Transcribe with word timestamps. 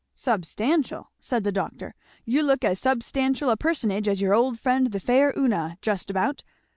"Substantial!" 0.15 1.11
said 1.19 1.43
the 1.43 1.51
doctor; 1.51 1.93
"you 2.25 2.41
look 2.41 2.65
as 2.65 2.79
substantial 2.79 3.51
a 3.51 3.55
personage 3.55 4.07
as 4.07 4.19
your 4.19 4.33
old 4.33 4.57
friend 4.57 4.91
the 4.93 4.99
'faire 4.99 5.31
Una,' 5.37 5.77
just 5.79 6.09
about. 6.09 6.41